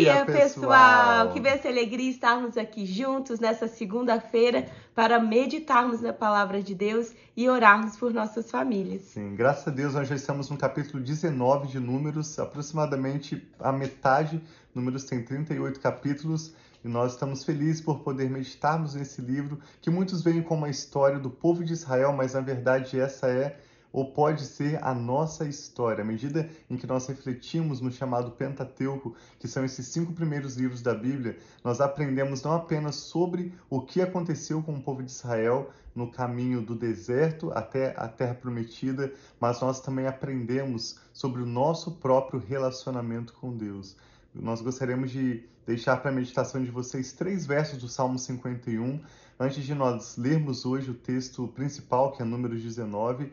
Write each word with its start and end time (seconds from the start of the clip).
dia, 0.00 0.24
pessoal! 0.24 1.32
Que 1.32 1.40
bênção 1.40 1.70
alegria 1.70 2.10
estarmos 2.10 2.56
aqui 2.56 2.86
juntos 2.86 3.38
nessa 3.38 3.68
segunda-feira 3.68 4.66
para 4.94 5.20
meditarmos 5.20 6.00
na 6.00 6.12
palavra 6.12 6.62
de 6.62 6.74
Deus 6.74 7.12
e 7.36 7.48
orarmos 7.48 7.96
por 7.96 8.12
nossas 8.12 8.50
famílias. 8.50 9.02
Sim, 9.02 9.34
graças 9.34 9.68
a 9.68 9.70
Deus 9.70 9.94
nós 9.94 10.08
já 10.08 10.14
estamos 10.14 10.50
no 10.50 10.56
capítulo 10.56 11.02
19 11.02 11.68
de 11.68 11.78
Números, 11.78 12.38
aproximadamente 12.38 13.46
a 13.58 13.72
metade. 13.72 14.40
Números 14.74 15.04
tem 15.04 15.22
38 15.22 15.80
capítulos 15.80 16.54
e 16.84 16.88
nós 16.88 17.12
estamos 17.12 17.44
felizes 17.44 17.80
por 17.80 18.00
poder 18.00 18.30
meditarmos 18.30 18.94
nesse 18.94 19.20
livro 19.20 19.58
que 19.80 19.90
muitos 19.90 20.22
veem 20.22 20.42
como 20.42 20.64
a 20.64 20.70
história 20.70 21.18
do 21.18 21.30
povo 21.30 21.64
de 21.64 21.72
Israel, 21.72 22.12
mas 22.12 22.34
na 22.34 22.40
verdade 22.40 22.98
essa 22.98 23.26
é 23.26 23.58
ou 23.92 24.12
pode 24.12 24.44
ser 24.44 24.82
a 24.84 24.94
nossa 24.94 25.46
história. 25.46 26.02
À 26.02 26.04
medida 26.04 26.48
em 26.68 26.76
que 26.76 26.86
nós 26.86 27.06
refletimos 27.06 27.80
no 27.80 27.90
chamado 27.90 28.30
Pentateuco, 28.32 29.14
que 29.38 29.48
são 29.48 29.64
esses 29.64 29.86
cinco 29.88 30.12
primeiros 30.12 30.56
livros 30.56 30.82
da 30.82 30.94
Bíblia, 30.94 31.38
nós 31.64 31.80
aprendemos 31.80 32.42
não 32.42 32.52
apenas 32.52 32.96
sobre 32.96 33.52
o 33.68 33.80
que 33.80 34.00
aconteceu 34.00 34.62
com 34.62 34.74
o 34.74 34.82
povo 34.82 35.02
de 35.02 35.10
Israel 35.10 35.70
no 35.94 36.10
caminho 36.10 36.62
do 36.62 36.74
deserto 36.74 37.50
até 37.52 37.94
a 37.96 38.06
terra 38.06 38.34
prometida, 38.34 39.12
mas 39.40 39.60
nós 39.60 39.80
também 39.80 40.06
aprendemos 40.06 40.98
sobre 41.12 41.42
o 41.42 41.46
nosso 41.46 41.92
próprio 41.92 42.40
relacionamento 42.40 43.32
com 43.34 43.56
Deus. 43.56 43.96
Nós 44.32 44.60
gostaríamos 44.60 45.10
de 45.10 45.44
deixar 45.66 45.96
para 45.96 46.10
a 46.10 46.14
meditação 46.14 46.62
de 46.62 46.70
vocês 46.70 47.12
três 47.12 47.44
versos 47.44 47.78
do 47.78 47.88
Salmo 47.88 48.18
51, 48.18 49.00
antes 49.38 49.64
de 49.64 49.74
nós 49.74 50.16
lermos 50.16 50.64
hoje 50.64 50.90
o 50.90 50.94
texto 50.94 51.48
principal, 51.48 52.12
que 52.12 52.22
é 52.22 52.24
Números 52.24 52.62
19 52.62 53.32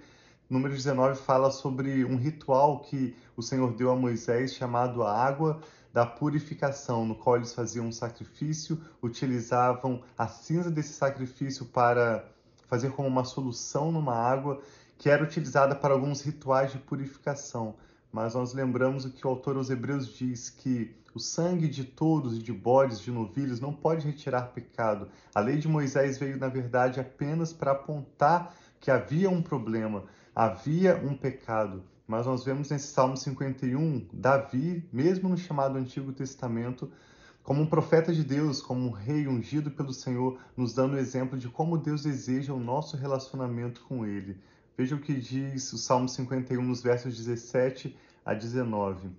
número 0.49 0.73
19 0.73 1.19
fala 1.19 1.51
sobre 1.51 2.05
um 2.05 2.15
ritual 2.15 2.79
que 2.79 3.15
o 3.35 3.41
Senhor 3.41 3.73
deu 3.73 3.91
a 3.91 3.95
Moisés 3.95 4.53
chamado 4.53 5.03
a 5.03 5.13
água 5.13 5.59
da 5.93 6.05
purificação, 6.05 7.05
no 7.05 7.15
qual 7.15 7.37
eles 7.37 7.53
faziam 7.53 7.87
um 7.87 7.91
sacrifício, 7.91 8.79
utilizavam 9.01 10.03
a 10.17 10.27
cinza 10.27 10.69
desse 10.69 10.93
sacrifício 10.93 11.65
para 11.65 12.25
fazer 12.67 12.91
como 12.91 13.07
uma 13.07 13.25
solução 13.25 13.91
numa 13.91 14.15
água 14.15 14.61
que 14.97 15.09
era 15.09 15.23
utilizada 15.23 15.75
para 15.75 15.93
alguns 15.93 16.21
rituais 16.21 16.71
de 16.71 16.77
purificação. 16.77 17.75
Mas 18.11 18.33
nós 18.33 18.53
lembramos 18.53 19.05
o 19.05 19.11
que 19.11 19.25
o 19.25 19.29
autor 19.29 19.57
aos 19.57 19.69
Hebreus 19.69 20.07
diz 20.07 20.49
que 20.49 20.95
o 21.13 21.19
sangue 21.19 21.67
de 21.67 21.83
touros 21.83 22.37
e 22.37 22.43
de 22.43 22.53
bodes, 22.53 22.99
de 22.99 23.11
novilhos, 23.11 23.59
não 23.59 23.73
pode 23.73 24.05
retirar 24.05 24.53
pecado. 24.53 25.09
A 25.33 25.39
lei 25.39 25.57
de 25.57 25.67
Moisés 25.67 26.17
veio, 26.17 26.37
na 26.37 26.47
verdade, 26.47 26.99
apenas 26.99 27.51
para 27.51 27.71
apontar 27.71 28.55
que 28.79 28.91
havia 28.91 29.29
um 29.29 29.41
problema, 29.41 30.03
havia 30.37 30.95
um 30.97 31.17
pecado. 31.17 31.83
Mas 32.07 32.27
nós 32.27 32.45
vemos 32.45 32.69
nesse 32.69 32.89
Salmo 32.89 33.17
51, 33.17 34.07
Davi, 34.13 34.87
mesmo 34.93 35.27
no 35.27 35.35
chamado 35.35 35.79
Antigo 35.79 36.13
Testamento, 36.13 36.91
como 37.41 37.63
um 37.63 37.65
profeta 37.65 38.13
de 38.13 38.23
Deus, 38.23 38.61
como 38.61 38.85
um 38.85 38.91
rei 38.91 39.27
ungido 39.27 39.71
pelo 39.71 39.91
Senhor, 39.91 40.39
nos 40.55 40.75
dando 40.75 40.93
o 40.93 40.99
exemplo 40.99 41.39
de 41.39 41.49
como 41.49 41.75
Deus 41.75 42.03
deseja 42.03 42.53
o 42.53 42.59
nosso 42.59 42.95
relacionamento 42.95 43.81
com 43.87 44.05
Ele. 44.05 44.37
Veja 44.77 44.95
o 44.95 45.01
que 45.01 45.15
diz 45.15 45.73
o 45.73 45.77
Salmo 45.79 46.07
51, 46.07 46.61
nos 46.61 46.83
versos 46.83 47.17
17 47.17 47.97
a 48.23 48.35
19. 48.35 49.09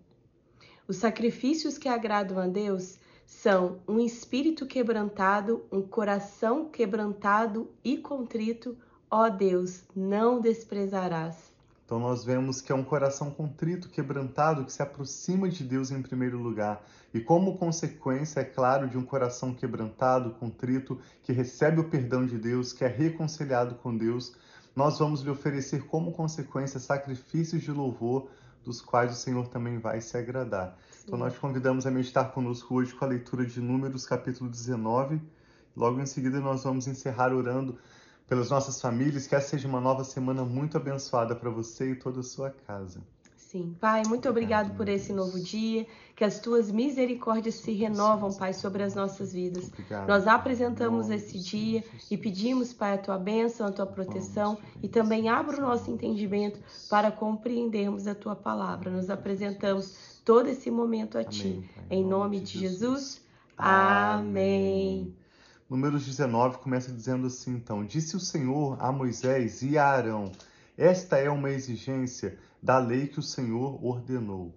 Os 0.86 0.98
sacrifícios 0.98 1.76
que 1.76 1.88
agradam 1.88 2.38
a 2.38 2.46
Deus 2.46 2.96
são 3.26 3.80
um 3.88 3.98
espírito 3.98 4.66
quebrantado, 4.66 5.64
um 5.72 5.82
coração 5.82 6.66
quebrantado 6.66 7.68
e 7.82 7.98
contrito, 7.98 8.78
Ó 9.10 9.28
Deus, 9.30 9.82
não 9.96 10.40
desprezarás. 10.40 11.48
Então 11.88 11.98
nós 11.98 12.22
vemos 12.22 12.60
que 12.60 12.70
é 12.70 12.74
um 12.74 12.84
coração 12.84 13.30
contrito, 13.30 13.88
quebrantado, 13.88 14.62
que 14.66 14.72
se 14.72 14.82
aproxima 14.82 15.48
de 15.48 15.64
Deus 15.64 15.90
em 15.90 16.02
primeiro 16.02 16.36
lugar. 16.36 16.84
E 17.14 17.20
como 17.20 17.56
consequência, 17.56 18.40
é 18.40 18.44
claro, 18.44 18.86
de 18.86 18.98
um 18.98 19.02
coração 19.02 19.54
quebrantado, 19.54 20.32
contrito, 20.32 21.00
que 21.22 21.32
recebe 21.32 21.80
o 21.80 21.88
perdão 21.88 22.26
de 22.26 22.36
Deus, 22.36 22.74
que 22.74 22.84
é 22.84 22.88
reconciliado 22.88 23.76
com 23.76 23.96
Deus, 23.96 24.36
nós 24.76 24.98
vamos 24.98 25.22
lhe 25.22 25.30
oferecer 25.30 25.86
como 25.86 26.12
consequência 26.12 26.78
sacrifícios 26.78 27.62
de 27.62 27.72
louvor, 27.72 28.28
dos 28.62 28.82
quais 28.82 29.10
o 29.10 29.16
Senhor 29.16 29.48
também 29.48 29.78
vai 29.78 30.02
se 30.02 30.14
agradar. 30.18 30.76
Sim. 30.90 31.04
Então 31.06 31.18
nós 31.18 31.32
te 31.32 31.40
convidamos 31.40 31.86
a 31.86 31.90
meditar 31.90 32.32
conosco 32.32 32.74
hoje 32.74 32.94
com 32.94 33.06
a 33.06 33.08
leitura 33.08 33.46
de 33.46 33.62
Números, 33.62 34.04
capítulo 34.04 34.50
19. 34.50 35.22
Logo 35.74 35.98
em 35.98 36.06
seguida 36.06 36.38
nós 36.38 36.64
vamos 36.64 36.86
encerrar 36.86 37.32
orando 37.32 37.78
pelas 38.28 38.50
nossas 38.50 38.80
famílias, 38.80 39.26
que 39.26 39.34
essa 39.34 39.48
seja 39.48 39.66
uma 39.66 39.80
nova 39.80 40.04
semana 40.04 40.44
muito 40.44 40.76
abençoada 40.76 41.34
para 41.34 41.48
você 41.48 41.92
e 41.92 41.96
toda 41.96 42.20
a 42.20 42.22
sua 42.22 42.50
casa. 42.66 43.00
Sim, 43.50 43.74
Pai, 43.80 44.02
muito 44.06 44.28
obrigado 44.28 44.76
por 44.76 44.90
esse 44.90 45.10
novo 45.10 45.40
dia, 45.40 45.86
que 46.14 46.22
as 46.22 46.38
tuas 46.38 46.70
misericórdias 46.70 47.54
se 47.54 47.72
renovam, 47.72 48.30
Pai, 48.30 48.52
sobre 48.52 48.82
as 48.82 48.94
nossas 48.94 49.32
vidas. 49.32 49.72
Nós 50.06 50.26
apresentamos 50.26 51.08
esse 51.08 51.38
dia 51.38 51.82
e 52.10 52.18
pedimos, 52.18 52.74
Pai, 52.74 52.92
a 52.92 52.98
tua 52.98 53.16
bênção, 53.16 53.66
a 53.66 53.72
tua 53.72 53.86
proteção 53.86 54.58
e 54.82 54.88
também 54.88 55.30
abra 55.30 55.56
o 55.56 55.62
nosso 55.62 55.90
entendimento 55.90 56.60
para 56.90 57.10
compreendermos 57.10 58.06
a 58.06 58.14
tua 58.14 58.36
palavra. 58.36 58.90
Nos 58.90 59.08
apresentamos 59.08 60.20
todo 60.26 60.48
esse 60.48 60.70
momento 60.70 61.16
a 61.16 61.24
ti. 61.24 61.66
Em 61.88 62.04
nome 62.04 62.40
de 62.40 62.58
Jesus. 62.58 63.22
Amém. 63.56 65.16
Números 65.68 66.06
19 66.06 66.58
começa 66.58 66.90
dizendo 66.90 67.26
assim: 67.26 67.54
então, 67.54 67.84
disse 67.84 68.16
o 68.16 68.20
Senhor 68.20 68.82
a 68.82 68.90
Moisés 68.90 69.60
e 69.60 69.76
a 69.76 69.86
Arão: 69.86 70.32
Esta 70.78 71.18
é 71.18 71.28
uma 71.28 71.50
exigência 71.50 72.38
da 72.62 72.78
lei 72.78 73.06
que 73.06 73.18
o 73.18 73.22
Senhor 73.22 73.78
ordenou. 73.84 74.54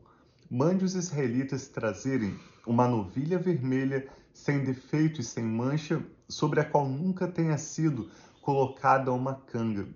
Mande 0.50 0.86
os 0.86 0.96
israelitas 0.96 1.68
trazerem 1.68 2.40
uma 2.66 2.88
novilha 2.88 3.38
vermelha 3.38 4.08
sem 4.34 4.64
defeito 4.64 5.20
e 5.20 5.24
sem 5.24 5.44
mancha, 5.44 6.02
sobre 6.30 6.62
a 6.62 6.64
qual 6.64 6.88
nunca 6.88 7.28
tenha 7.28 7.58
sido 7.58 8.10
colocada 8.42 9.12
uma 9.12 9.36
canga. 9.36 9.90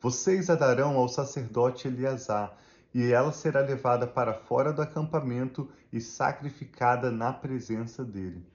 Vocês 0.00 0.48
a 0.48 0.54
darão 0.54 0.96
ao 0.96 1.08
sacerdote 1.08 1.88
Eleazar, 1.88 2.56
e 2.94 3.10
ela 3.10 3.32
será 3.32 3.62
levada 3.62 4.06
para 4.06 4.32
fora 4.32 4.72
do 4.72 4.80
acampamento 4.80 5.68
e 5.92 6.00
sacrificada 6.00 7.10
na 7.10 7.32
presença 7.32 8.04
dele. 8.04 8.46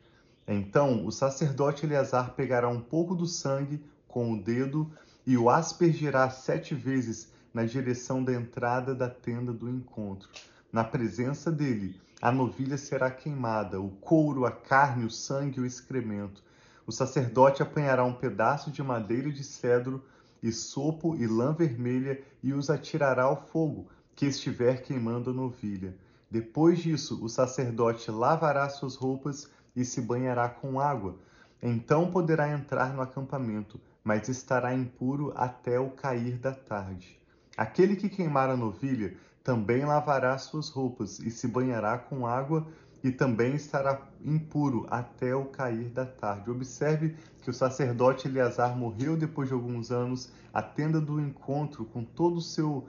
Então 0.47 1.05
o 1.05 1.11
sacerdote 1.11 1.85
Eleazar 1.85 2.33
pegará 2.33 2.67
um 2.67 2.81
pouco 2.81 3.15
do 3.15 3.25
sangue 3.25 3.83
com 4.07 4.33
o 4.33 4.41
dedo 4.41 4.91
e 5.25 5.37
o 5.37 5.49
aspergirá 5.49 6.29
sete 6.29 6.75
vezes 6.75 7.31
na 7.53 7.63
direção 7.63 8.23
da 8.23 8.33
entrada 8.33 8.95
da 8.95 9.09
tenda 9.09 9.53
do 9.53 9.69
encontro. 9.69 10.29
Na 10.71 10.83
presença 10.83 11.51
dele, 11.51 11.99
a 12.21 12.31
novilha 12.31 12.77
será 12.77 13.09
queimada, 13.11 13.79
o 13.79 13.89
couro, 13.89 14.45
a 14.45 14.51
carne, 14.51 15.05
o 15.05 15.09
sangue 15.09 15.59
e 15.59 15.61
o 15.61 15.65
excremento. 15.65 16.43
O 16.85 16.91
sacerdote 16.91 17.61
apanhará 17.61 18.03
um 18.03 18.13
pedaço 18.13 18.71
de 18.71 18.81
madeira 18.81 19.31
de 19.31 19.43
cedro, 19.43 20.03
e 20.41 20.51
sopo 20.51 21.15
e 21.15 21.27
lã 21.27 21.53
vermelha 21.53 22.19
e 22.41 22.51
os 22.51 22.69
atirará 22.69 23.23
ao 23.23 23.45
fogo 23.47 23.87
que 24.15 24.25
estiver 24.25 24.81
queimando 24.81 25.29
a 25.29 25.33
novilha. 25.33 25.95
Depois 26.29 26.79
disso, 26.79 27.23
o 27.23 27.29
sacerdote 27.29 28.09
lavará 28.09 28.67
suas 28.69 28.95
roupas 28.95 29.49
e 29.75 29.85
se 29.85 30.01
banhará 30.01 30.49
com 30.49 30.79
água. 30.79 31.15
Então 31.61 32.09
poderá 32.09 32.49
entrar 32.49 32.93
no 32.93 33.01
acampamento, 33.01 33.79
mas 34.03 34.27
estará 34.27 34.73
impuro 34.73 35.31
até 35.35 35.79
o 35.79 35.91
cair 35.91 36.37
da 36.37 36.51
tarde. 36.51 37.19
Aquele 37.55 37.95
que 37.95 38.09
queimar 38.09 38.49
a 38.49 38.57
novilha 38.57 39.15
também 39.43 39.85
lavará 39.85 40.37
suas 40.37 40.69
roupas 40.69 41.19
e 41.19 41.29
se 41.29 41.47
banhará 41.47 41.97
com 41.97 42.25
água 42.25 42.67
e 43.03 43.11
também 43.11 43.55
estará 43.55 43.99
impuro 44.23 44.85
até 44.89 45.35
o 45.35 45.45
cair 45.45 45.89
da 45.89 46.05
tarde. 46.05 46.51
Observe 46.51 47.15
que 47.41 47.49
o 47.49 47.53
sacerdote 47.53 48.27
Eleazar 48.27 48.77
morreu 48.77 49.17
depois 49.17 49.49
de 49.49 49.53
alguns 49.53 49.91
anos, 49.91 50.31
a 50.53 50.61
tenda 50.61 51.01
do 51.01 51.19
encontro 51.19 51.85
com 51.85 52.03
todo 52.03 52.37
o 52.37 52.41
seu 52.41 52.87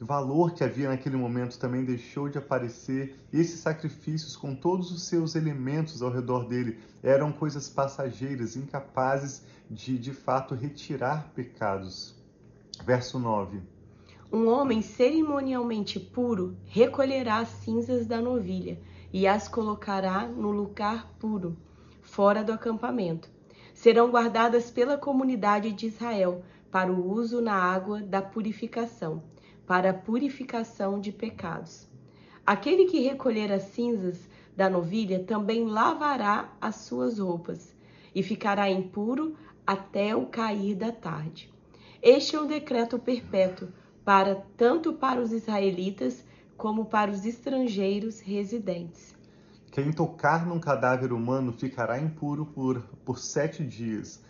valor 0.00 0.54
que 0.54 0.64
havia 0.64 0.88
naquele 0.88 1.16
momento 1.16 1.58
também 1.58 1.84
deixou 1.84 2.28
de 2.28 2.38
aparecer. 2.38 3.20
Esses 3.30 3.60
sacrifícios, 3.60 4.34
com 4.34 4.54
todos 4.54 4.90
os 4.90 5.02
seus 5.02 5.34
elementos 5.34 6.00
ao 6.00 6.10
redor 6.10 6.48
dele, 6.48 6.78
eram 7.02 7.30
coisas 7.30 7.68
passageiras, 7.68 8.56
incapazes 8.56 9.44
de 9.70 9.98
de 9.98 10.14
fato 10.14 10.54
retirar 10.54 11.30
pecados. 11.34 12.14
Verso 12.82 13.18
9. 13.18 13.60
Um 14.32 14.48
homem 14.48 14.80
cerimonialmente 14.80 16.00
puro 16.00 16.56
recolherá 16.64 17.38
as 17.38 17.48
cinzas 17.48 18.06
da 18.06 18.22
novilha 18.22 18.80
e 19.12 19.26
as 19.26 19.48
colocará 19.48 20.26
no 20.26 20.50
lugar 20.50 21.12
puro, 21.18 21.58
fora 22.00 22.42
do 22.42 22.52
acampamento. 22.52 23.28
Serão 23.74 24.10
guardadas 24.10 24.70
pela 24.70 24.96
comunidade 24.96 25.72
de 25.72 25.88
Israel 25.88 26.42
para 26.70 26.90
o 26.90 27.12
uso 27.12 27.42
na 27.42 27.54
água 27.54 28.00
da 28.00 28.22
purificação 28.22 29.22
para 29.70 29.90
a 29.90 29.94
purificação 29.94 30.98
de 30.98 31.12
pecados. 31.12 31.86
Aquele 32.44 32.86
que 32.86 33.04
recolher 33.04 33.52
as 33.52 33.62
cinzas 33.62 34.18
da 34.56 34.68
novilha 34.68 35.22
também 35.22 35.64
lavará 35.64 36.52
as 36.60 36.74
suas 36.74 37.20
roupas 37.20 37.72
e 38.12 38.20
ficará 38.20 38.68
impuro 38.68 39.36
até 39.64 40.12
o 40.16 40.26
cair 40.26 40.74
da 40.74 40.90
tarde. 40.90 41.54
Este 42.02 42.34
é 42.34 42.40
um 42.40 42.48
decreto 42.48 42.98
perpétuo 42.98 43.68
para 44.04 44.44
tanto 44.56 44.92
para 44.92 45.20
os 45.20 45.30
israelitas 45.30 46.24
como 46.56 46.86
para 46.86 47.12
os 47.12 47.24
estrangeiros 47.24 48.18
residentes. 48.18 49.14
Quem 49.70 49.92
tocar 49.92 50.44
num 50.44 50.58
cadáver 50.58 51.12
humano 51.12 51.52
ficará 51.52 51.96
impuro 51.96 52.44
por, 52.44 52.80
por 53.04 53.20
sete 53.20 53.64
dias. 53.64 54.20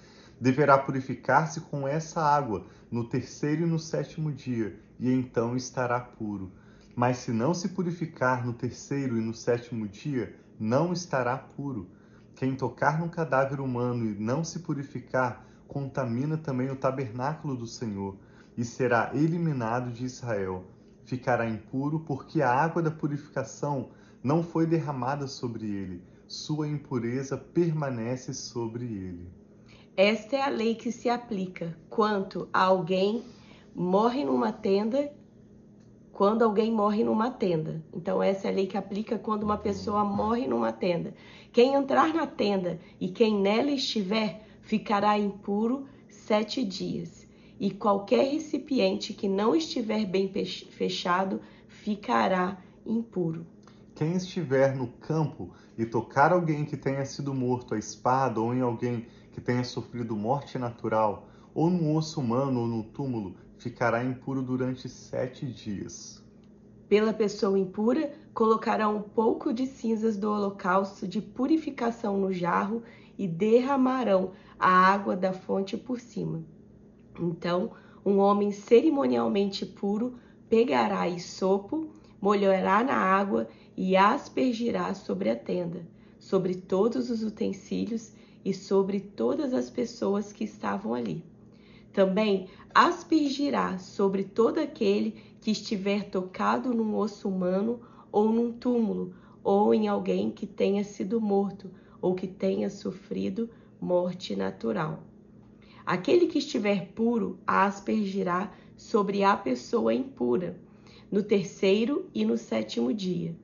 Deverá 0.40 0.78
purificar-se 0.78 1.60
com 1.60 1.86
essa 1.86 2.22
água 2.22 2.64
no 2.90 3.04
terceiro 3.04 3.62
e 3.62 3.66
no 3.66 3.78
sétimo 3.78 4.32
dia, 4.32 4.80
e 4.98 5.12
então 5.12 5.54
estará 5.54 6.00
puro. 6.00 6.50
Mas 6.96 7.18
se 7.18 7.30
não 7.30 7.52
se 7.52 7.68
purificar 7.68 8.46
no 8.46 8.54
terceiro 8.54 9.18
e 9.18 9.20
no 9.20 9.34
sétimo 9.34 9.86
dia, 9.86 10.34
não 10.58 10.94
estará 10.94 11.36
puro. 11.36 11.90
Quem 12.34 12.56
tocar 12.56 12.98
no 12.98 13.10
cadáver 13.10 13.60
humano 13.60 14.06
e 14.06 14.18
não 14.18 14.42
se 14.42 14.60
purificar, 14.60 15.46
contamina 15.68 16.38
também 16.38 16.70
o 16.70 16.76
tabernáculo 16.76 17.54
do 17.54 17.66
Senhor, 17.66 18.16
e 18.56 18.64
será 18.64 19.10
eliminado 19.12 19.92
de 19.92 20.06
Israel. 20.06 20.64
Ficará 21.04 21.46
impuro, 21.46 22.00
porque 22.00 22.40
a 22.40 22.50
água 22.50 22.80
da 22.80 22.90
purificação 22.90 23.90
não 24.22 24.42
foi 24.42 24.64
derramada 24.64 25.26
sobre 25.26 25.66
ele. 25.66 26.02
Sua 26.26 26.66
impureza 26.66 27.36
permanece 27.36 28.32
sobre 28.32 28.84
ele. 28.84 29.39
Esta 30.02 30.36
é 30.36 30.40
a 30.40 30.48
lei 30.48 30.74
que 30.74 30.90
se 30.90 31.10
aplica 31.10 31.76
quanto 31.90 32.48
a 32.54 32.62
alguém 32.62 33.22
morre 33.74 34.24
numa 34.24 34.50
tenda 34.50 35.12
quando 36.10 36.40
alguém 36.40 36.72
morre 36.72 37.04
numa 37.04 37.30
tenda. 37.30 37.84
Então, 37.92 38.22
essa 38.22 38.48
é 38.48 38.50
a 38.50 38.54
lei 38.54 38.66
que 38.66 38.78
aplica 38.78 39.18
quando 39.18 39.42
uma 39.42 39.58
pessoa 39.58 40.02
morre 40.02 40.46
numa 40.46 40.72
tenda. 40.72 41.12
Quem 41.52 41.74
entrar 41.74 42.14
na 42.14 42.26
tenda 42.26 42.80
e 42.98 43.10
quem 43.10 43.34
nela 43.42 43.70
estiver 43.72 44.40
ficará 44.62 45.18
impuro 45.18 45.86
sete 46.08 46.64
dias. 46.64 47.28
E 47.60 47.70
qualquer 47.70 48.24
recipiente 48.32 49.12
que 49.12 49.28
não 49.28 49.54
estiver 49.54 50.06
bem 50.06 50.32
fechado 50.70 51.42
ficará 51.68 52.56
impuro. 52.86 53.44
Quem 54.00 54.14
estiver 54.14 54.74
no 54.74 54.86
campo 54.86 55.50
e 55.76 55.84
tocar 55.84 56.32
alguém 56.32 56.64
que 56.64 56.74
tenha 56.74 57.04
sido 57.04 57.34
morto 57.34 57.74
à 57.74 57.78
espada 57.78 58.40
ou 58.40 58.54
em 58.54 58.62
alguém 58.62 59.06
que 59.30 59.42
tenha 59.42 59.62
sofrido 59.62 60.16
morte 60.16 60.58
natural, 60.58 61.28
ou 61.52 61.68
no 61.68 61.94
osso 61.94 62.18
humano 62.18 62.60
ou 62.60 62.66
no 62.66 62.82
túmulo, 62.82 63.36
ficará 63.58 64.02
impuro 64.02 64.40
durante 64.40 64.88
sete 64.88 65.44
dias. 65.44 66.24
Pela 66.88 67.12
pessoa 67.12 67.58
impura, 67.58 68.10
colocará 68.32 68.88
um 68.88 69.02
pouco 69.02 69.52
de 69.52 69.66
cinzas 69.66 70.16
do 70.16 70.30
holocausto 70.30 71.06
de 71.06 71.20
purificação 71.20 72.16
no 72.16 72.32
jarro 72.32 72.82
e 73.18 73.28
derramarão 73.28 74.32
a 74.58 74.70
água 74.70 75.14
da 75.14 75.34
fonte 75.34 75.76
por 75.76 76.00
cima. 76.00 76.42
Então, 77.20 77.72
um 78.02 78.16
homem 78.16 78.50
cerimonialmente 78.50 79.66
puro 79.66 80.14
pegará 80.48 81.06
sopo, 81.18 81.90
molhará 82.18 82.82
na 82.84 82.96
água 82.96 83.46
e 83.76 83.96
aspergirá 83.96 84.94
sobre 84.94 85.30
a 85.30 85.36
tenda, 85.36 85.86
sobre 86.18 86.54
todos 86.54 87.10
os 87.10 87.22
utensílios 87.22 88.12
e 88.44 88.52
sobre 88.52 89.00
todas 89.00 89.54
as 89.54 89.70
pessoas 89.70 90.32
que 90.32 90.44
estavam 90.44 90.94
ali. 90.94 91.24
Também 91.92 92.48
aspergirá 92.74 93.78
sobre 93.78 94.24
todo 94.24 94.58
aquele 94.58 95.16
que 95.40 95.50
estiver 95.50 96.08
tocado 96.08 96.72
num 96.72 96.96
osso 96.96 97.28
humano 97.28 97.80
ou 98.12 98.30
num 98.32 98.52
túmulo, 98.52 99.14
ou 99.42 99.74
em 99.74 99.88
alguém 99.88 100.30
que 100.30 100.46
tenha 100.46 100.84
sido 100.84 101.20
morto 101.20 101.70
ou 102.00 102.14
que 102.14 102.26
tenha 102.26 102.68
sofrido 102.68 103.48
morte 103.80 104.36
natural. 104.36 105.02
Aquele 105.84 106.26
que 106.26 106.38
estiver 106.38 106.92
puro 106.94 107.38
aspergirá 107.46 108.52
sobre 108.76 109.24
a 109.24 109.36
pessoa 109.36 109.94
impura, 109.94 110.60
no 111.10 111.22
terceiro 111.22 112.08
e 112.14 112.24
no 112.24 112.36
sétimo 112.36 112.92
dia, 112.92 113.34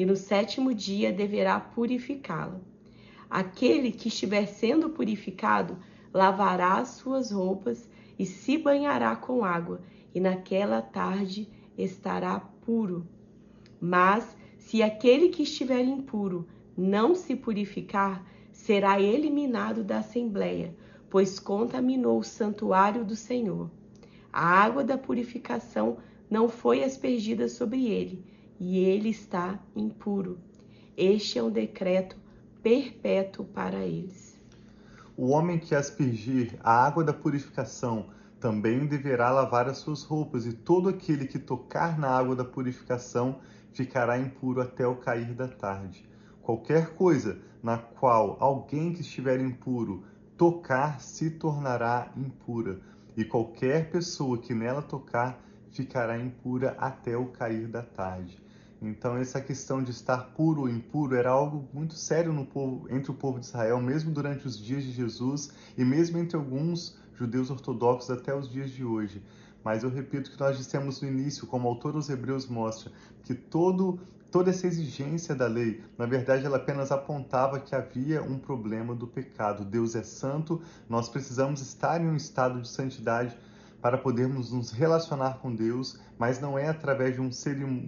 e 0.00 0.06
no 0.06 0.16
sétimo 0.16 0.72
dia 0.72 1.12
deverá 1.12 1.60
purificá-la. 1.60 2.58
Aquele 3.28 3.92
que 3.92 4.08
estiver 4.08 4.46
sendo 4.46 4.88
purificado 4.88 5.76
lavará 6.10 6.78
as 6.78 6.88
suas 6.88 7.30
roupas 7.30 7.86
e 8.18 8.24
se 8.24 8.56
banhará 8.56 9.14
com 9.14 9.44
água, 9.44 9.82
e 10.14 10.18
naquela 10.18 10.80
tarde 10.80 11.50
estará 11.76 12.40
puro. 12.40 13.06
Mas 13.78 14.34
se 14.56 14.82
aquele 14.82 15.28
que 15.28 15.42
estiver 15.42 15.82
impuro 15.82 16.48
não 16.74 17.14
se 17.14 17.36
purificar, 17.36 18.24
será 18.52 18.98
eliminado 18.98 19.84
da 19.84 19.98
assembleia, 19.98 20.74
pois 21.10 21.38
contaminou 21.38 22.20
o 22.20 22.24
santuário 22.24 23.04
do 23.04 23.14
Senhor. 23.14 23.70
A 24.32 24.46
água 24.46 24.82
da 24.82 24.96
purificação 24.96 25.98
não 26.30 26.48
foi 26.48 26.82
aspergida 26.82 27.50
sobre 27.50 27.84
ele, 27.84 28.24
e 28.60 28.78
ele 28.78 29.08
está 29.08 29.58
impuro. 29.74 30.38
Este 30.94 31.38
é 31.38 31.42
um 31.42 31.50
decreto 31.50 32.16
perpétuo 32.62 33.46
para 33.46 33.78
eles. 33.78 34.38
O 35.16 35.30
homem 35.30 35.58
que 35.58 35.74
aspergir 35.74 36.54
a 36.62 36.84
água 36.84 37.02
da 37.02 37.14
purificação 37.14 38.10
também 38.38 38.86
deverá 38.86 39.30
lavar 39.30 39.68
as 39.68 39.78
suas 39.78 40.02
roupas, 40.02 40.46
e 40.46 40.52
todo 40.52 40.88
aquele 40.88 41.26
que 41.26 41.38
tocar 41.38 41.98
na 41.98 42.08
água 42.08 42.36
da 42.36 42.44
purificação 42.44 43.38
ficará 43.72 44.18
impuro 44.18 44.60
até 44.60 44.86
o 44.86 44.96
cair 44.96 45.34
da 45.34 45.48
tarde. 45.48 46.08
Qualquer 46.42 46.94
coisa 46.94 47.38
na 47.62 47.78
qual 47.78 48.36
alguém 48.40 48.92
que 48.92 49.02
estiver 49.02 49.40
impuro 49.40 50.04
tocar 50.36 51.00
se 51.00 51.30
tornará 51.30 52.10
impura, 52.16 52.80
e 53.16 53.24
qualquer 53.24 53.90
pessoa 53.90 54.38
que 54.38 54.54
nela 54.54 54.80
tocar 54.80 55.38
ficará 55.70 56.18
impura 56.18 56.74
até 56.78 57.16
o 57.16 57.26
cair 57.26 57.68
da 57.68 57.82
tarde. 57.82 58.42
Então, 58.82 59.16
essa 59.18 59.40
questão 59.42 59.82
de 59.82 59.90
estar 59.90 60.32
puro 60.34 60.62
ou 60.62 60.68
impuro 60.68 61.14
era 61.14 61.28
algo 61.28 61.68
muito 61.72 61.94
sério 61.94 62.32
no 62.32 62.46
povo, 62.46 62.86
entre 62.90 63.10
o 63.10 63.14
povo 63.14 63.38
de 63.38 63.44
Israel, 63.44 63.78
mesmo 63.78 64.10
durante 64.10 64.46
os 64.46 64.58
dias 64.58 64.82
de 64.82 64.90
Jesus 64.90 65.50
e 65.76 65.84
mesmo 65.84 66.18
entre 66.18 66.36
alguns 66.36 66.98
judeus 67.14 67.50
ortodoxos 67.50 68.10
até 68.10 68.34
os 68.34 68.48
dias 68.48 68.70
de 68.70 68.82
hoje. 68.82 69.22
Mas 69.62 69.82
eu 69.82 69.90
repito 69.90 70.30
que 70.30 70.40
nós 70.40 70.56
dissemos 70.56 71.02
no 71.02 71.08
início, 71.08 71.46
como 71.46 71.68
o 71.68 71.70
autor 71.70 71.92
dos 71.92 72.08
Hebreus 72.08 72.48
mostra, 72.48 72.90
que 73.22 73.34
todo, 73.34 74.00
toda 74.30 74.48
essa 74.48 74.66
exigência 74.66 75.34
da 75.34 75.46
lei, 75.46 75.84
na 75.98 76.06
verdade, 76.06 76.46
ela 76.46 76.56
apenas 76.56 76.90
apontava 76.90 77.60
que 77.60 77.74
havia 77.74 78.22
um 78.22 78.38
problema 78.38 78.94
do 78.94 79.06
pecado. 79.06 79.62
Deus 79.62 79.94
é 79.94 80.02
santo, 80.02 80.62
nós 80.88 81.10
precisamos 81.10 81.60
estar 81.60 82.00
em 82.00 82.08
um 82.08 82.16
estado 82.16 82.62
de 82.62 82.68
santidade 82.68 83.36
para 83.80 83.96
podermos 83.96 84.52
nos 84.52 84.70
relacionar 84.70 85.38
com 85.38 85.54
Deus, 85.54 85.98
mas 86.18 86.40
não 86.40 86.58
é 86.58 86.68
através 86.68 87.14
de, 87.14 87.20
um 87.20 87.28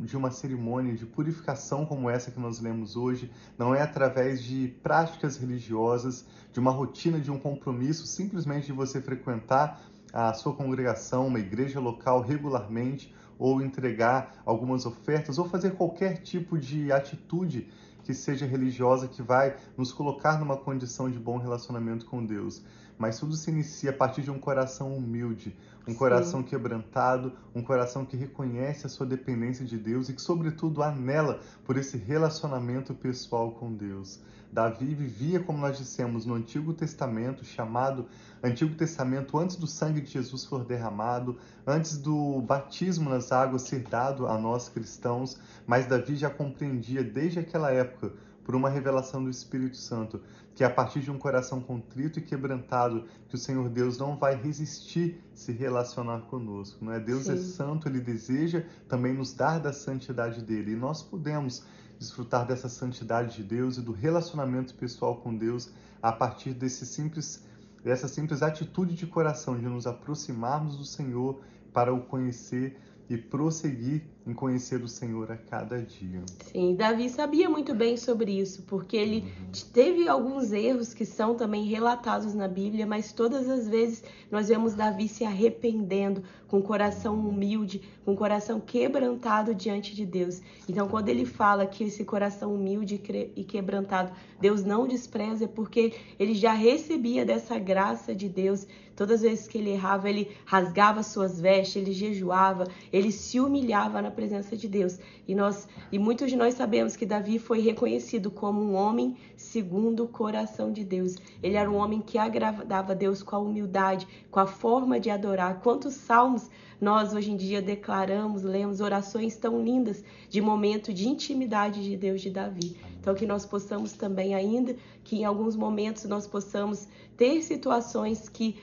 de, 0.05 0.17
uma 0.17 0.31
cerimônia 0.31 0.95
de 0.95 1.05
purificação 1.05 1.85
como 1.85 2.09
essa 2.09 2.31
que 2.31 2.41
nós 2.41 2.61
lemos 2.61 2.97
hoje, 2.97 3.31
não 3.59 3.75
é 3.75 3.83
através 3.83 4.43
de 4.43 4.69
práticas 4.83 5.37
religiosas, 5.37 6.25
de 6.53 6.59
uma 6.59 6.71
rotina, 6.71 7.21
de 7.21 7.31
um 7.31 7.39
compromisso, 7.39 8.07
simplesmente 8.07 8.67
de 8.67 8.73
você 8.73 9.01
frequentar 9.01 9.81
a 10.13 10.33
sua 10.35 10.55
congregação, 10.55 11.27
uma 11.27 11.39
igreja 11.39 11.81
local 11.81 12.21
regularmente, 12.21 13.15
ou 13.39 13.61
entregar 13.61 14.43
algumas 14.45 14.87
ofertas, 14.87 15.39
ou 15.39 15.49
fazer 15.49 15.73
qualquer 15.73 16.19
tipo 16.19 16.59
de 16.59 16.93
atitude 16.93 17.69
que 18.05 18.15
seja 18.15 18.47
religiosa 18.47 19.09
que 19.09 19.23
vai 19.23 19.57
nos 19.77 19.93
colocar 19.93 20.39
numa 20.39 20.57
condição 20.57 21.11
de 21.11 21.19
bom 21.19 21.39
relacionamento 21.39 22.07
com 22.07 22.25
Deus. 22.25 22.63
Mas 22.99 23.19
tudo 23.19 23.35
se 23.35 23.51
inicia 23.51 23.91
a 23.91 23.93
partir 23.95 24.23
de 24.23 24.31
um 24.31 24.39
coração 24.39 24.97
humilde, 24.97 25.57
um 25.87 25.93
Sim. 25.93 25.99
coração 25.99 26.43
quebrantado, 26.43 27.33
um 27.55 27.63
coração 27.63 28.05
que 28.05 28.17
reconhece 28.17 28.87
a 28.87 28.89
sua 28.89 29.07
dependência 29.07 29.65
de 29.65 29.77
Deus 29.77 30.09
e 30.09 30.13
que, 30.13 30.23
sobretudo, 30.23 30.83
anela 30.83 31.41
por 31.65 31.77
esse 31.77 31.97
relacionamento 31.97 32.95
pessoal 32.95 33.53
com 33.53 33.73
Deus. 33.73 34.21
Davi 34.53 34.95
vivia, 34.95 35.41
como 35.41 35.59
nós 35.59 35.79
dissemos, 35.79 36.27
no 36.27 36.35
Antigo 36.35 36.75
Testamento, 36.75 37.43
chamado 37.43 38.07
Antigo 38.43 38.75
Testamento 38.75 39.39
antes 39.39 39.57
do 39.57 39.67
sangue 39.67 40.03
de 40.03 40.11
Jesus 40.11 40.45
for 40.45 40.63
derramado, 40.63 41.39
antes 41.67 41.97
do 41.97 42.43
batismo 42.43 43.09
nas 43.09 43.33
águas 43.33 43.63
ser 43.63 43.81
dado 43.85 44.27
a 44.27 44.37
nós 44.37 44.69
cristãos, 44.69 45.41
mas 45.67 45.87
Davi 45.87 46.17
já 46.17 46.29
compreendia 46.29 47.03
desde 47.03 47.39
aquela 47.39 47.71
época 47.71 48.13
por 48.45 48.55
uma 48.55 48.69
revelação 48.69 49.23
do 49.23 49.31
Espírito 49.31 49.77
Santo, 49.77 50.21
que 50.55 50.65
é 50.65 50.67
a 50.67 50.71
partir 50.71 51.01
de 51.01 51.11
um 51.11 51.19
coração 51.19 51.61
contrito 51.61 52.19
e 52.19 52.23
quebrantado, 52.23 53.07
que 53.29 53.35
o 53.35 53.39
Senhor 53.39 53.69
Deus 53.69 53.99
não 53.99 54.17
vai 54.17 54.35
resistir 54.35 55.23
se 55.35 55.53
relacionar 55.53 56.23
conosco. 56.23 56.85
Não 56.85 56.93
é? 56.93 57.01
Deus 57.01 57.29
é 57.29 57.37
Sim. 57.37 57.43
é 57.43 57.45
santo, 57.45 57.89
ele 57.89 58.01
deseja 58.01 58.65
também 58.89 59.13
nos 59.13 59.33
dar 59.33 59.59
da 59.59 59.73
santidade 59.73 60.43
dele, 60.43 60.73
e 60.73 60.77
nós 60.77 61.03
podemos 61.03 61.65
desfrutar 61.99 62.47
dessa 62.47 62.69
santidade 62.69 63.37
de 63.37 63.45
Deus 63.45 63.79
e 63.79 63.81
do 63.81 63.93
relacionamento 63.93 64.75
pessoal 64.75 65.17
com 65.17 65.37
Deus 65.37 65.71
a 66.03 66.11
partir 66.11 66.53
desse 66.53 66.85
simples 66.85 67.45
dessa 67.85 68.07
simples 68.07 68.43
atitude 68.43 68.95
de 68.95 69.07
coração 69.07 69.59
de 69.59 69.67
nos 69.67 69.89
aproximarmos 69.89 70.77
do 70.77 70.85
Senhor 70.85 71.41
para 71.73 71.93
o 71.93 72.03
conhecer 72.03 72.79
e 73.09 73.17
prosseguir 73.17 74.05
em 74.27 74.33
conhecer 74.33 74.83
o 74.83 74.89
Senhor 74.89 75.31
a 75.33 75.37
cada 75.37 75.81
dia. 75.81 76.23
Sim, 76.53 76.75
Davi 76.75 77.09
sabia 77.09 77.49
muito 77.51 77.75
bem 77.75 77.97
sobre 77.97 78.33
isso, 78.33 78.63
porque 78.63 78.97
ele 78.97 79.21
uhum. 79.21 79.51
teve 79.73 80.09
alguns 80.09 80.53
erros 80.53 80.95
que 80.95 81.05
são 81.05 81.35
também 81.35 81.65
relatados 81.65 82.35
na 82.35 82.47
Bíblia, 82.47 82.87
mas 82.87 83.13
todas 83.13 83.49
as 83.49 83.69
vezes 83.69 84.05
nós 84.31 84.49
vemos 84.49 84.75
Davi 84.75 85.09
se 85.09 85.25
arrependendo, 85.25 86.23
com 86.53 86.59
o 86.59 86.63
coração 86.63 87.19
humilde, 87.19 87.81
com 88.05 88.13
o 88.13 88.17
coração 88.17 88.61
quebrantado 88.61 89.55
diante 89.55 89.95
de 89.95 90.05
Deus. 90.05 90.43
Então, 90.69 90.87
quando 90.87 91.09
ele 91.09 91.25
fala 91.25 91.65
que 91.65 91.85
esse 91.85 92.05
coração 92.05 92.55
humilde 92.55 93.01
e 93.35 93.43
quebrantado, 93.43 94.13
Deus 94.39 94.63
não 94.63 94.87
despreza, 94.87 95.47
é 95.47 95.49
porque 95.49 95.95
ele 96.19 96.35
já 96.35 96.53
recebia 96.53 97.25
dessa 97.25 97.59
graça 97.59 98.15
de 98.15 98.29
Deus. 98.29 98.67
Todas 98.95 99.23
as 99.23 99.23
vezes 99.23 99.49
que 99.49 99.57
ele 99.57 99.71
errava, 99.71 100.11
ele 100.11 100.31
rasgava 100.45 101.03
suas 101.03 101.41
vestes, 101.41 101.77
ele 101.77 101.93
jejuava, 101.95 102.69
ele 102.93 103.11
se 103.11 103.41
humilhava 103.41 104.03
na 104.03 104.11
presença 104.13 104.57
de 104.57 104.69
Deus. 104.69 104.99
E 105.27 105.35
nós 105.35 105.67
e 105.91 105.99
muitos 105.99 106.31
de 106.31 106.37
nós 106.37 106.55
sabemos 106.55 106.95
que 106.95 107.05
Davi 107.05 107.39
foi 107.39 107.61
reconhecido 107.61 108.31
como 108.31 108.63
um 108.63 108.75
homem 108.75 109.17
segundo 109.37 110.05
o 110.05 110.09
coração 110.09 110.73
de 110.73 110.85
Deus. 110.85 111.17
Ele 111.43 111.57
era 111.57 111.71
um 111.71 111.77
homem 111.77 112.01
que 112.01 112.19
agradava 112.19 112.93
a 112.93 112.95
Deus 112.95 113.23
com 113.23 113.35
a 113.35 113.39
humildade, 113.39 114.07
com 114.31 114.39
a 114.39 114.47
forma 114.47 115.01
de 115.01 115.11
adorar. 115.11 115.61
Quantos 115.61 115.95
salmos 115.95 116.49
nós 116.81 117.13
hoje 117.15 117.31
em 117.31 117.37
dia 117.37 117.63
declaramos, 117.63 118.43
lemos 118.43 118.81
orações 118.81 119.37
tão 119.37 119.63
lindas 119.63 120.05
de 120.29 120.41
momento 120.41 120.93
de 120.93 121.09
intimidade 121.09 121.83
de 121.83 121.97
Deus 121.97 122.21
de 122.21 122.29
Davi. 122.29 122.77
Então 123.01 123.15
que 123.15 123.27
nós 123.27 123.47
possamos 123.47 123.93
também 123.93 124.35
ainda 124.35 124.75
que 125.05 125.17
em 125.17 125.25
alguns 125.25 125.57
momentos 125.57 126.05
nós 126.05 126.27
possamos 126.27 126.89
ter 127.17 127.43
situações 127.43 128.29
que 128.29 128.57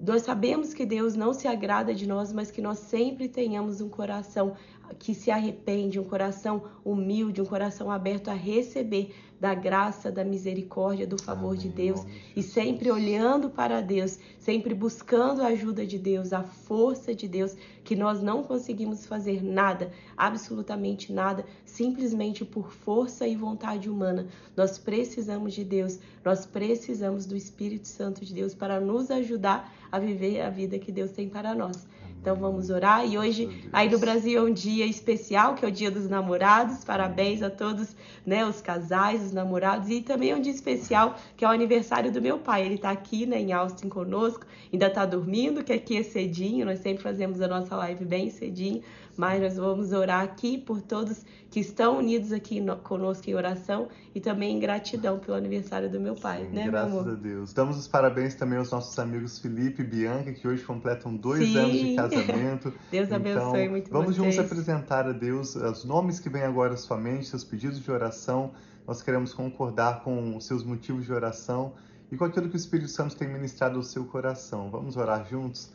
nós 0.00 0.22
sabemos 0.22 0.74
que 0.74 0.84
Deus 0.84 1.14
não 1.14 1.32
se 1.32 1.48
agrada 1.48 1.94
de 1.94 2.06
nós, 2.06 2.32
mas 2.32 2.50
que 2.50 2.60
nós 2.60 2.78
sempre 2.78 3.28
tenhamos 3.28 3.80
um 3.80 3.88
coração 3.88 4.54
que 4.98 5.14
se 5.14 5.30
arrepende, 5.30 5.98
um 5.98 6.04
coração 6.04 6.62
humilde, 6.84 7.40
um 7.40 7.44
coração 7.46 7.90
aberto 7.90 8.28
a 8.28 8.34
receber 8.34 9.14
da 9.40 9.54
graça, 9.54 10.10
da 10.10 10.24
misericórdia, 10.24 11.06
do 11.06 11.20
favor 11.20 11.50
Amém. 11.50 11.60
de 11.60 11.68
Deus 11.68 12.00
e 12.34 12.42
sempre 12.42 12.90
olhando 12.90 13.50
para 13.50 13.80
Deus, 13.82 14.18
sempre 14.38 14.72
buscando 14.72 15.42
a 15.42 15.48
ajuda 15.48 15.84
de 15.84 15.98
Deus, 15.98 16.32
a 16.32 16.42
força 16.42 17.14
de 17.14 17.28
Deus, 17.28 17.54
que 17.84 17.94
nós 17.94 18.22
não 18.22 18.42
conseguimos 18.42 19.04
fazer 19.04 19.42
nada, 19.42 19.92
absolutamente 20.16 21.12
nada, 21.12 21.44
simplesmente 21.64 22.44
por 22.44 22.72
força 22.72 23.26
e 23.26 23.36
vontade 23.36 23.90
humana. 23.90 24.28
Nós 24.56 24.78
precisamos 24.78 25.52
de 25.52 25.64
Deus, 25.64 25.98
nós 26.24 26.46
precisamos 26.46 27.26
do 27.26 27.36
Espírito 27.36 27.88
Santo 27.88 28.24
de 28.24 28.32
Deus 28.32 28.54
para 28.54 28.80
nos 28.80 29.10
ajudar 29.10 29.70
a 29.92 29.98
viver 29.98 30.40
a 30.40 30.48
vida 30.48 30.78
que 30.78 30.90
Deus 30.90 31.10
tem 31.10 31.28
para 31.28 31.54
nós. 31.54 31.86
Então 32.24 32.36
vamos 32.36 32.70
orar. 32.70 33.06
E 33.06 33.18
hoje, 33.18 33.68
aí 33.70 33.90
no 33.90 33.98
Brasil, 33.98 34.40
é 34.40 34.50
um 34.50 34.50
dia 34.50 34.86
especial, 34.86 35.54
que 35.54 35.62
é 35.62 35.68
o 35.68 35.70
Dia 35.70 35.90
dos 35.90 36.08
Namorados. 36.08 36.82
Parabéns 36.82 37.42
a 37.42 37.50
todos, 37.50 37.94
né, 38.24 38.46
os 38.46 38.62
casais, 38.62 39.22
os 39.22 39.30
namorados. 39.30 39.90
E 39.90 40.00
também 40.00 40.30
é 40.30 40.34
um 40.34 40.40
dia 40.40 40.50
especial, 40.50 41.16
que 41.36 41.44
é 41.44 41.48
o 41.48 41.50
aniversário 41.50 42.10
do 42.10 42.22
meu 42.22 42.38
pai. 42.38 42.64
Ele 42.64 42.76
está 42.76 42.88
aqui, 42.88 43.26
né, 43.26 43.38
em 43.42 43.52
Austin 43.52 43.90
conosco. 43.90 44.46
Ainda 44.72 44.86
está 44.86 45.04
dormindo, 45.04 45.62
que 45.62 45.70
aqui 45.70 45.98
é 45.98 46.02
cedinho. 46.02 46.64
Nós 46.64 46.78
sempre 46.78 47.02
fazemos 47.02 47.42
a 47.42 47.46
nossa 47.46 47.76
live 47.76 48.06
bem 48.06 48.30
cedinho 48.30 48.82
mas 49.16 49.40
nós 49.40 49.56
vamos 49.56 49.92
orar 49.92 50.22
aqui 50.22 50.58
por 50.58 50.80
todos 50.80 51.24
que 51.50 51.60
estão 51.60 51.98
unidos 51.98 52.32
aqui 52.32 52.60
no, 52.60 52.76
conosco 52.76 53.30
em 53.30 53.34
oração 53.34 53.88
e 54.14 54.20
também 54.20 54.56
em 54.56 54.58
gratidão 54.60 55.18
pelo 55.18 55.36
aniversário 55.36 55.88
do 55.90 56.00
meu 56.00 56.14
pai, 56.14 56.44
Sim, 56.46 56.54
né, 56.54 56.66
graças 56.66 57.06
a 57.06 57.14
Deus. 57.14 57.52
Damos 57.52 57.78
os 57.78 57.86
parabéns 57.86 58.34
também 58.34 58.58
aos 58.58 58.70
nossos 58.70 58.98
amigos 58.98 59.38
Felipe 59.38 59.82
e 59.82 59.84
Bianca, 59.84 60.32
que 60.32 60.46
hoje 60.46 60.64
completam 60.64 61.14
dois 61.14 61.48
Sim. 61.48 61.58
anos 61.58 61.78
de 61.78 61.94
casamento. 61.94 62.72
Deus 62.90 63.06
então, 63.06 63.16
abençoe 63.16 63.68
muito 63.68 63.90
Vamos 63.90 64.16
vocês. 64.16 64.34
juntos 64.34 64.38
apresentar 64.38 65.06
a 65.06 65.12
Deus 65.12 65.54
os 65.54 65.84
nomes 65.84 66.18
que 66.18 66.28
vêm 66.28 66.42
agora 66.42 66.74
à 66.74 66.76
sua 66.76 66.96
mente, 66.96 67.26
seus 67.26 67.44
pedidos 67.44 67.80
de 67.80 67.90
oração. 67.90 68.52
Nós 68.86 69.00
queremos 69.00 69.32
concordar 69.32 70.02
com 70.02 70.36
os 70.36 70.46
seus 70.46 70.64
motivos 70.64 71.06
de 71.06 71.12
oração 71.12 71.74
e 72.10 72.16
com 72.16 72.24
aquilo 72.24 72.48
que 72.48 72.54
o 72.54 72.56
Espírito 72.56 72.88
Santo 72.88 73.16
tem 73.16 73.28
ministrado 73.28 73.76
ao 73.76 73.82
seu 73.82 74.04
coração. 74.04 74.70
Vamos 74.70 74.96
orar 74.96 75.26
juntos? 75.28 75.72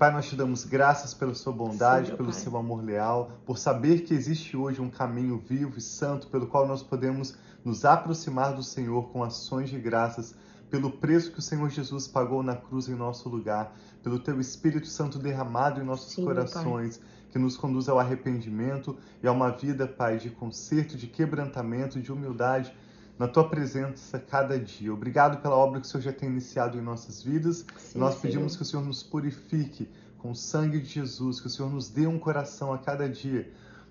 Pai, 0.00 0.10
nós 0.10 0.26
te 0.26 0.34
damos 0.34 0.64
graças 0.64 1.12
pela 1.12 1.34
sua 1.34 1.52
bondade, 1.52 2.08
Sim, 2.08 2.16
pelo 2.16 2.30
pai. 2.30 2.40
seu 2.40 2.56
amor 2.56 2.82
leal, 2.82 3.32
por 3.44 3.58
saber 3.58 4.00
que 4.00 4.14
existe 4.14 4.56
hoje 4.56 4.80
um 4.80 4.88
caminho 4.88 5.36
vivo 5.36 5.76
e 5.76 5.80
santo 5.82 6.26
pelo 6.28 6.46
qual 6.46 6.66
nós 6.66 6.82
podemos 6.82 7.36
nos 7.62 7.84
aproximar 7.84 8.54
do 8.54 8.62
Senhor 8.62 9.10
com 9.10 9.22
ações 9.22 9.68
de 9.68 9.78
graças, 9.78 10.34
pelo 10.70 10.90
preço 10.90 11.30
que 11.30 11.38
o 11.38 11.42
Senhor 11.42 11.68
Jesus 11.68 12.08
pagou 12.08 12.42
na 12.42 12.56
cruz 12.56 12.88
em 12.88 12.94
nosso 12.94 13.28
lugar, 13.28 13.76
pelo 14.02 14.18
teu 14.18 14.40
Espírito 14.40 14.86
Santo 14.86 15.18
derramado 15.18 15.82
em 15.82 15.84
nossos 15.84 16.14
Sim, 16.14 16.24
corações, 16.24 16.98
que 17.30 17.38
nos 17.38 17.58
conduz 17.58 17.86
ao 17.86 17.98
arrependimento 17.98 18.96
e 19.22 19.28
a 19.28 19.32
uma 19.32 19.50
vida, 19.50 19.86
Pai, 19.86 20.16
de 20.16 20.30
conserto, 20.30 20.96
de 20.96 21.08
quebrantamento, 21.08 22.00
de 22.00 22.10
humildade 22.10 22.74
na 23.20 23.28
tua 23.28 23.46
presença 23.46 24.18
cada 24.18 24.58
dia. 24.58 24.90
Obrigado 24.94 25.42
pela 25.42 25.54
obra 25.54 25.78
que 25.78 25.86
o 25.86 25.90
Senhor 25.90 26.02
já 26.02 26.10
tem 26.10 26.26
iniciado 26.26 26.78
em 26.78 26.80
nossas 26.80 27.22
vidas. 27.22 27.66
Sim, 27.76 27.98
Nós 27.98 28.14
pedimos 28.18 28.56
que 28.56 28.62
o 28.62 28.64
Senhor 28.64 28.82
nos 28.82 29.02
purifique 29.02 29.90
com 30.16 30.30
o 30.30 30.34
sangue 30.34 30.80
de 30.80 30.86
Jesus, 30.86 31.38
que 31.38 31.46
o 31.46 31.50
Senhor 31.50 31.70
nos 31.70 31.90
dê 31.90 32.06
um 32.06 32.18
coração 32.18 32.72
a 32.72 32.78
cada 32.78 33.06
dia 33.06 33.46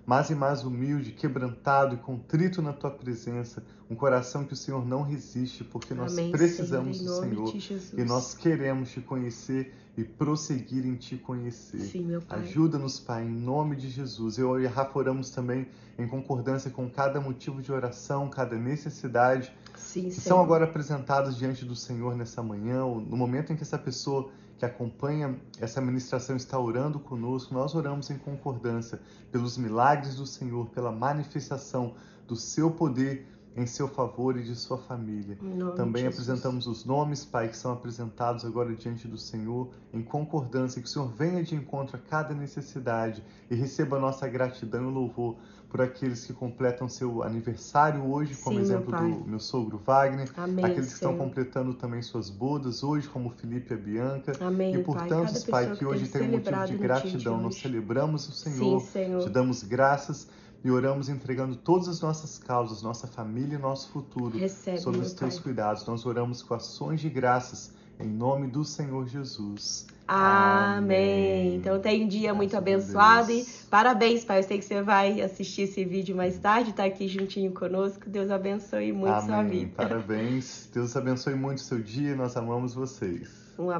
mais 0.06 0.30
e 0.30 0.34
mais 0.34 0.64
humilde, 0.64 1.12
quebrantado 1.12 1.94
e 1.94 1.98
contrito 1.98 2.60
na 2.60 2.72
tua 2.72 2.90
presença, 2.90 3.62
um 3.88 3.94
coração 3.94 4.44
que 4.44 4.52
o 4.52 4.56
Senhor 4.56 4.86
não 4.86 5.02
resiste, 5.02 5.64
porque 5.64 5.94
nós 5.94 6.12
Amém, 6.12 6.30
precisamos 6.30 6.98
Senhor, 6.98 7.34
do 7.34 7.60
Senhor 7.60 7.80
e 7.96 8.04
nós 8.04 8.34
queremos 8.34 8.90
te 8.90 9.00
conhecer 9.00 9.74
e 9.96 10.04
prosseguir 10.04 10.86
em 10.86 10.94
te 10.94 11.16
conhecer. 11.16 11.80
Sim, 11.80 12.20
Pai. 12.26 12.40
Ajuda-nos, 12.40 12.98
Pai, 13.00 13.24
em 13.24 13.30
nome 13.30 13.76
de 13.76 13.90
Jesus. 13.90 14.38
Eu 14.38 14.60
e 14.60 14.66
a 14.66 14.70
Rafa 14.70 14.98
oramos 14.98 15.30
também 15.30 15.66
em 15.98 16.06
concordância 16.06 16.70
com 16.70 16.88
cada 16.88 17.20
motivo 17.20 17.60
de 17.60 17.70
oração, 17.72 18.28
cada 18.28 18.56
necessidade 18.56 19.52
Sim, 19.80 20.10
são 20.10 20.40
agora 20.40 20.64
apresentados 20.64 21.36
diante 21.36 21.64
do 21.64 21.74
Senhor 21.74 22.14
nessa 22.14 22.42
manhã, 22.42 22.80
no 22.80 23.16
momento 23.16 23.52
em 23.52 23.56
que 23.56 23.62
essa 23.62 23.78
pessoa 23.78 24.30
que 24.56 24.64
acompanha 24.64 25.40
essa 25.58 25.80
ministração 25.80 26.36
está 26.36 26.58
orando 26.58 27.00
conosco, 27.00 27.54
nós 27.54 27.74
oramos 27.74 28.10
em 28.10 28.18
concordância 28.18 29.00
pelos 29.32 29.56
milagres 29.56 30.16
do 30.16 30.26
Senhor, 30.26 30.68
pela 30.68 30.92
manifestação 30.92 31.94
do 32.28 32.36
seu 32.36 32.70
poder 32.70 33.26
em 33.60 33.66
seu 33.66 33.86
favor 33.88 34.36
e 34.38 34.42
de 34.42 34.56
sua 34.56 34.78
família. 34.78 35.38
Também 35.76 36.06
apresentamos 36.06 36.66
os 36.66 36.84
nomes, 36.84 37.24
Pai, 37.24 37.48
que 37.48 37.56
são 37.56 37.72
apresentados 37.72 38.44
agora 38.44 38.74
diante 38.74 39.06
do 39.06 39.18
Senhor, 39.18 39.68
em 39.92 40.02
concordância, 40.02 40.80
que 40.80 40.88
o 40.88 40.90
Senhor 40.90 41.08
venha 41.08 41.42
de 41.42 41.54
encontro 41.54 41.96
a 41.96 42.00
cada 42.00 42.34
necessidade 42.34 43.22
e 43.50 43.54
receba 43.54 43.96
a 43.96 44.00
nossa 44.00 44.26
gratidão 44.28 44.90
e 44.90 44.92
louvor 44.92 45.36
por 45.68 45.80
aqueles 45.80 46.24
que 46.26 46.32
completam 46.32 46.88
seu 46.88 47.22
aniversário 47.22 48.04
hoje, 48.10 48.34
como 48.34 48.56
Sim, 48.56 48.62
exemplo 48.62 48.90
meu 48.90 49.20
do 49.20 49.28
meu 49.28 49.38
sogro 49.38 49.78
Wagner, 49.78 50.28
Amém, 50.36 50.64
aqueles 50.64 50.88
que 50.88 50.94
estão 50.94 51.16
completando 51.16 51.74
também 51.74 52.02
suas 52.02 52.28
bodas 52.28 52.82
hoje, 52.82 53.08
como 53.08 53.30
Felipe 53.30 53.72
e 53.72 53.74
a 53.74 53.78
Bianca, 53.78 54.32
Amém, 54.40 54.74
e 54.74 54.82
por 54.82 54.96
pai. 54.96 55.08
tantos, 55.08 55.44
Pai, 55.44 55.76
que 55.76 55.84
hoje 55.84 56.08
tem 56.08 56.22
um 56.22 56.32
motivo 56.32 56.66
de 56.66 56.76
gratidão. 56.76 57.40
Nós 57.40 57.54
celebramos 57.56 58.28
o 58.28 58.32
Senhor, 58.32 58.80
Sim, 58.80 58.86
Senhor, 58.86 59.22
te 59.22 59.30
damos 59.30 59.62
graças 59.62 60.28
e 60.62 60.70
oramos 60.70 61.08
entregando 61.08 61.56
todas 61.56 61.88
as 61.88 62.00
nossas 62.00 62.38
causas, 62.38 62.82
nossa 62.82 63.06
família 63.06 63.56
e 63.56 63.58
nosso 63.58 63.90
futuro 63.90 64.36
Recebe, 64.36 64.78
sob 64.78 64.98
os 64.98 65.12
teus 65.12 65.34
pai. 65.34 65.42
cuidados. 65.42 65.86
Nós 65.86 66.04
oramos 66.04 66.42
com 66.42 66.54
ações 66.54 67.00
de 67.00 67.08
graças 67.08 67.72
em 67.98 68.08
nome 68.08 68.46
do 68.46 68.64
Senhor 68.64 69.06
Jesus. 69.06 69.86
Amém. 70.08 70.78
Amém. 70.78 71.56
Então 71.56 71.78
tem 71.78 72.04
um 72.04 72.08
dia 72.08 72.20
Graças 72.22 72.36
muito 72.36 72.56
abençoado 72.56 73.30
e 73.30 73.46
parabéns, 73.70 74.24
pai. 74.24 74.40
Eu 74.40 74.42
sei 74.42 74.58
que 74.58 74.64
você 74.64 74.82
vai 74.82 75.20
assistir 75.20 75.62
esse 75.62 75.84
vídeo 75.84 76.16
mais 76.16 76.38
tarde, 76.38 76.72
tá 76.72 76.84
aqui 76.84 77.06
juntinho 77.06 77.52
conosco. 77.52 78.08
Deus 78.08 78.30
abençoe 78.30 78.92
muito 78.92 79.12
Amém. 79.12 79.26
sua 79.26 79.42
vida. 79.42 79.72
Parabéns. 79.76 80.68
Deus 80.72 80.96
abençoe 80.96 81.34
muito 81.34 81.58
o 81.58 81.62
seu 81.62 81.78
dia. 81.78 82.16
Nós 82.16 82.36
amamos 82.36 82.74
vocês. 82.74 83.49